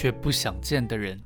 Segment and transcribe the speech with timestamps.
[0.00, 1.20] 却不想见的人。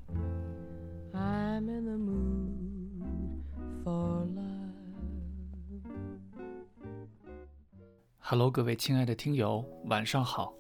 [8.19, 10.55] Hello，各位亲爱的听友，晚上好。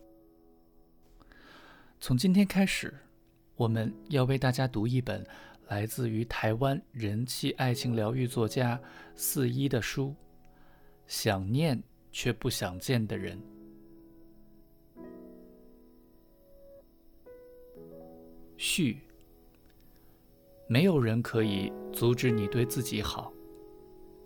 [2.00, 2.92] 从今天开始，
[3.56, 5.26] 我们要为大家读一本
[5.68, 8.78] 来自于台湾人气爱情疗愈作家
[9.16, 10.08] 四一的书
[11.06, 13.38] 《想念却不想见的人》。
[18.64, 19.00] 序：
[20.68, 23.32] 没有人可以阻止你对自己好，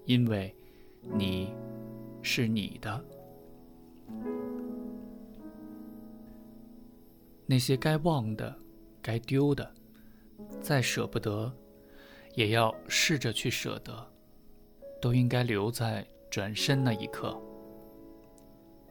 [0.05, 0.55] 因为
[1.01, 1.55] 你
[2.21, 3.03] 是你的。
[7.47, 8.55] 那些该忘的、
[9.01, 9.75] 该丢的，
[10.61, 11.51] 再舍不得，
[12.35, 14.07] 也要试着去舍得，
[15.01, 17.41] 都应该留在转身那一刻。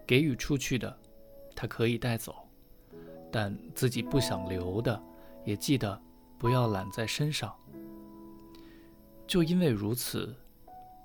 [0.07, 0.97] 给予出去的，
[1.55, 2.33] 他可以带走，
[3.31, 4.99] 但自己不想留的。
[5.45, 6.01] 也记得
[6.37, 7.55] 不要揽在身上。
[9.25, 10.35] 就因为如此，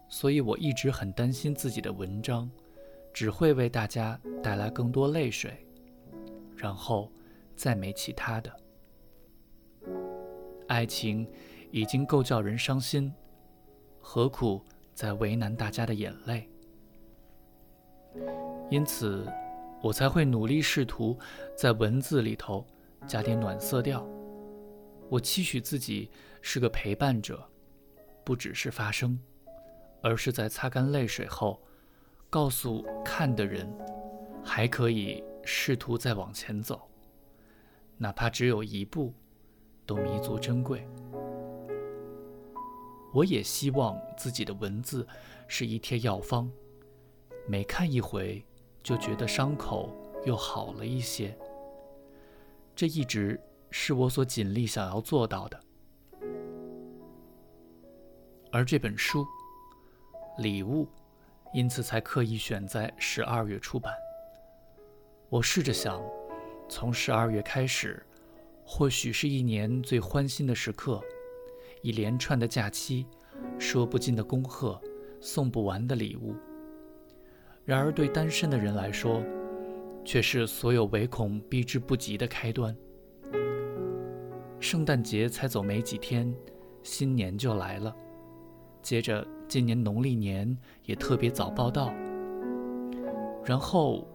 [0.08, 2.50] 所以我一直很担心自己的文章
[3.12, 5.66] 只会为大家带来更多泪水，
[6.56, 7.10] 然后
[7.54, 8.52] 再没其他的。
[10.68, 11.28] 爱情
[11.70, 13.12] 已经够叫人伤心，
[14.00, 14.62] 何苦
[14.94, 16.48] 再为难大家的眼泪？
[18.70, 19.26] 因此，
[19.82, 21.18] 我才会努力试图
[21.56, 22.66] 在文字里头
[23.06, 24.06] 加点暖色调。
[25.10, 26.08] 我期许自己
[26.40, 27.44] 是个陪伴者，
[28.22, 29.18] 不只是发声，
[30.00, 31.60] 而是在擦干泪水后，
[32.30, 33.68] 告诉看的人，
[34.44, 36.88] 还可以试图再往前走，
[37.96, 39.12] 哪怕只有一步，
[39.84, 40.86] 都弥足珍贵。
[43.12, 45.04] 我也希望自己的文字
[45.48, 46.48] 是一贴药方，
[47.48, 48.46] 每看一回
[48.80, 49.92] 就觉得伤口
[50.24, 51.36] 又好了一些。
[52.76, 53.40] 这一直。
[53.70, 55.60] 是我所尽力想要做到的，
[58.50, 59.22] 而这本书
[60.42, 60.84] 《礼物》，
[61.54, 63.94] 因此才刻意选在十二月出版。
[65.28, 66.02] 我试着想，
[66.68, 68.04] 从十二月开始，
[68.64, 71.00] 或许是一年最欢欣的时刻，
[71.82, 73.06] 一连串的假期，
[73.56, 74.80] 说不尽的恭贺，
[75.20, 76.34] 送不完的礼物。
[77.64, 79.22] 然而，对单身的人来说，
[80.04, 82.76] 却是所有唯恐避之不及的开端。
[84.60, 86.32] 圣诞节才走没几天，
[86.82, 87.96] 新年就来了。
[88.82, 91.90] 接着，今年农历年也特别早报到。
[93.42, 94.06] 然后，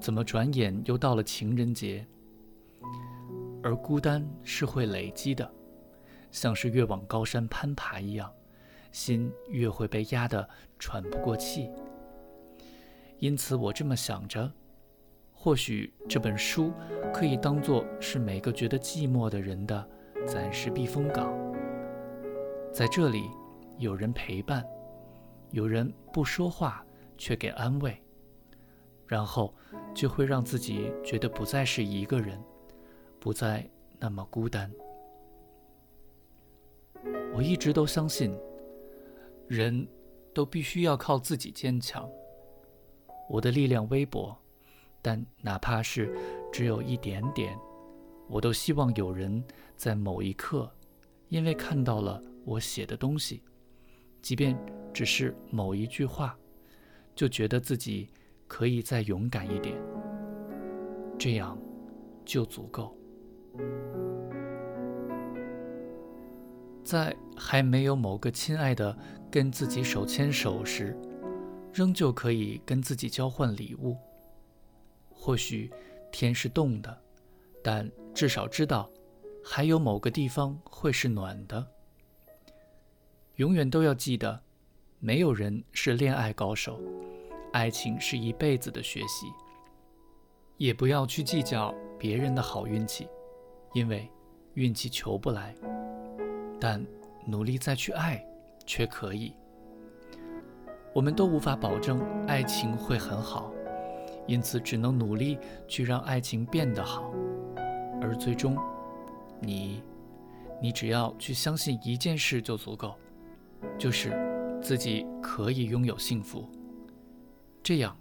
[0.00, 2.06] 怎么转眼又到了情人节？
[3.62, 5.48] 而孤单是会累积的，
[6.30, 8.32] 像是越往高山攀爬一样，
[8.92, 11.70] 心越会被压得喘不过气。
[13.18, 14.50] 因此，我这么想着。
[15.42, 16.70] 或许这本书
[17.14, 19.88] 可以当做是每个觉得寂寞的人的
[20.26, 21.32] 暂时避风港，
[22.70, 23.24] 在这里
[23.78, 24.62] 有人陪伴，
[25.50, 26.84] 有人不说话
[27.16, 27.96] 却给安慰，
[29.06, 29.54] 然后
[29.94, 32.38] 就会让自己觉得不再是一个人，
[33.18, 33.66] 不再
[33.98, 34.70] 那么孤单。
[37.32, 38.38] 我一直都相信，
[39.48, 39.88] 人
[40.34, 42.06] 都必须要靠自己坚强。
[43.26, 44.36] 我的力量微薄。
[45.02, 46.14] 但哪怕是
[46.52, 47.58] 只有一点点，
[48.28, 49.42] 我都希望有人
[49.76, 50.70] 在某一刻，
[51.28, 53.42] 因为看到了我写的东西，
[54.20, 54.56] 即便
[54.92, 56.36] 只是某一句话，
[57.14, 58.10] 就觉得自己
[58.46, 59.76] 可以再勇敢一点，
[61.18, 61.56] 这样
[62.24, 62.96] 就足够。
[66.82, 68.96] 在还没有某个亲爱的
[69.30, 70.96] 跟自己手牵手时，
[71.72, 73.96] 仍旧可以跟自己交换礼物。
[75.20, 75.70] 或许
[76.10, 76.98] 天是冻的，
[77.62, 78.90] 但至少知道
[79.44, 81.64] 还有某个地方会是暖的。
[83.36, 84.40] 永远都要记得，
[84.98, 86.80] 没有人是恋爱高手，
[87.52, 89.26] 爱情是一辈子的学习。
[90.56, 93.06] 也不要去计较别人的好运气，
[93.74, 94.10] 因为
[94.54, 95.54] 运气求不来，
[96.58, 96.84] 但
[97.26, 98.26] 努力再去爱
[98.66, 99.34] 却可以。
[100.94, 103.52] 我们都无法保证爱情会很好。
[104.26, 107.12] 因此，只能努力去让爱情变得好，
[108.00, 108.56] 而最终
[109.40, 109.82] 你，
[110.62, 112.94] 你只要去相信一件事就足够，
[113.78, 114.12] 就是
[114.62, 116.48] 自己可以拥有幸福，
[117.62, 117.96] 这样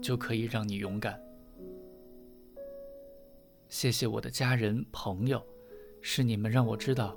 [0.00, 1.20] 就可以让你勇敢。
[3.68, 5.44] 谢谢我的家人朋友，
[6.00, 7.16] 是你们让我知道，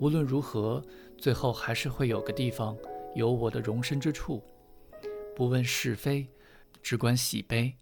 [0.00, 0.82] 无论如何，
[1.18, 2.76] 最后还是会有个地方
[3.14, 4.42] 有我的容身之处，
[5.36, 6.26] 不问是非，
[6.82, 7.74] 只管喜悲。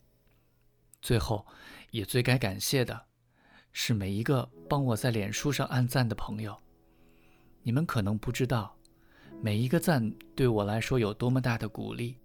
[1.00, 1.47] 最后，
[1.91, 3.06] 也最该感谢的，
[3.73, 6.56] 是每一个帮我在脸书上按赞的朋友。
[7.62, 8.77] 你们可能不知道，
[9.41, 12.17] 每一个赞对我来说有多么大的鼓励，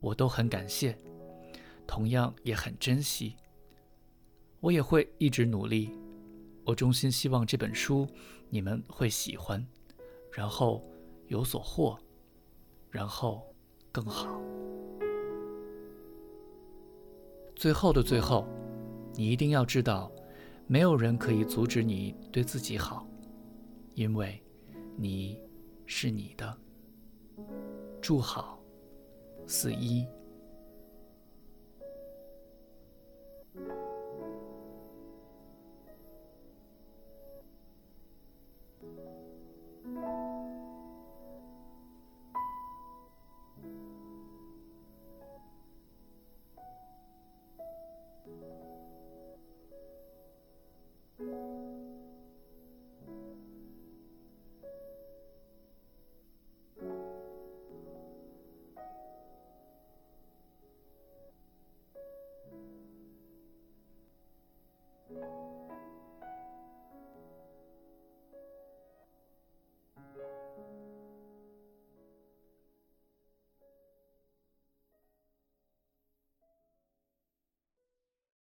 [0.00, 0.98] 我都很感谢，
[1.86, 3.36] 同样也很珍惜。
[4.60, 5.90] 我也会一直努力。
[6.64, 8.06] 我衷心希望这本书
[8.48, 9.66] 你们会喜欢，
[10.30, 10.84] 然后
[11.26, 11.98] 有所获，
[12.88, 13.42] 然后
[13.90, 14.40] 更好。
[17.62, 18.44] 最后的最后，
[19.14, 20.10] 你一定要知道，
[20.66, 23.06] 没有人可以阻止你对自己好，
[23.94, 24.42] 因为
[24.96, 25.38] 你
[25.86, 26.58] 是你的。
[28.00, 28.58] 祝好，
[29.46, 30.04] 四一。